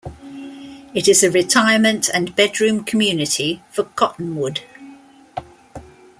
It 0.95 1.07
is 1.07 1.21
a 1.21 1.29
retirement 1.29 2.09
and 2.11 2.35
bedroom 2.35 2.83
community 2.83 3.61
for 3.69 3.83
Cottonwood. 3.83 4.61